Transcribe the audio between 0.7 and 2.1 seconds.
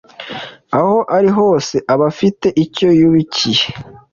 aho ari hose, aba